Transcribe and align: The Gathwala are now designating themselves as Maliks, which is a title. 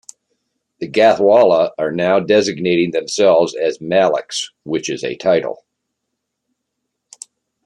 The 0.79 0.89
Gathwala 0.89 1.73
are 1.77 1.91
now 1.91 2.19
designating 2.19 2.89
themselves 2.89 3.53
as 3.55 3.77
Maliks, 3.77 4.49
which 4.63 4.89
is 4.89 5.03
a 5.03 5.15
title. 5.15 5.63